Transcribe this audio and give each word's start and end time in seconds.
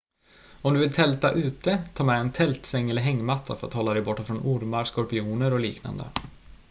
om 0.61 0.73
du 0.73 0.79
vill 0.79 0.93
tälta 0.93 1.31
ute 1.31 1.83
ta 1.93 2.03
med 2.03 2.19
en 2.19 2.31
tältsäng 2.31 2.89
eller 2.89 3.01
hängmatta 3.01 3.55
för 3.55 3.67
att 3.67 3.73
hålla 3.73 3.93
dig 3.93 4.03
borta 4.03 4.23
från 4.23 4.39
ormar 4.43 4.83
skorpioner 4.83 5.53
och 5.53 5.59
liknande 5.59 6.05